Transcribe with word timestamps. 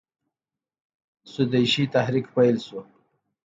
سودیشي 1.31 1.83
تحریک 1.95 2.25
پیل 2.35 2.55
شو. 2.65 2.79